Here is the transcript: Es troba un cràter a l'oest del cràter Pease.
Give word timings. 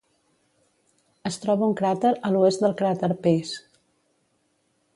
Es 1.31 1.35
troba 1.43 1.67
un 1.71 1.75
cràter 1.81 2.13
a 2.29 2.31
l'oest 2.37 2.63
del 2.65 2.73
cràter 2.81 3.11
Pease. 3.27 3.61